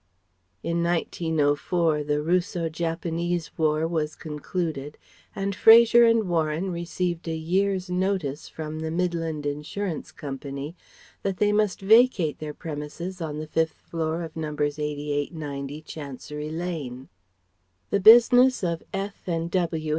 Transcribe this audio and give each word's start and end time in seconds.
In 0.63 0.81
1904, 0.81 2.03
the 2.03 2.23
Russo 2.23 2.69
Japanese 2.69 3.51
War 3.55 3.87
was 3.87 4.15
concluded, 4.15 4.97
and 5.35 5.53
Fraser 5.53 6.05
and 6.05 6.27
Warren 6.27 6.71
received 6.71 7.27
a 7.27 7.35
year's 7.35 7.87
notice 7.87 8.49
from 8.49 8.79
the 8.79 8.89
Midland 8.89 9.45
Insurance 9.45 10.11
Co. 10.11 10.39
that 11.21 11.37
they 11.37 11.51
must 11.51 11.81
vacate 11.81 12.39
their 12.39 12.55
premises 12.55 13.21
on 13.21 13.37
the 13.37 13.45
fifth 13.45 13.73
floor 13.75 14.23
of 14.23 14.35
Nos. 14.35 14.79
88 14.79 15.35
90 15.35 15.81
Chancery 15.83 16.49
Lane. 16.49 17.07
The 17.91 17.99
business 17.99 18.63
of 18.63 18.81
_F. 18.91 19.13
and 19.27 19.51
W. 19.51 19.89